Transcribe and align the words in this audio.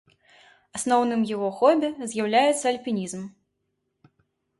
Асноўным 0.77 1.21
яго 1.31 1.49
хобі 1.59 1.89
з'яўляецца 2.13 2.65
альпінізм. 2.71 3.21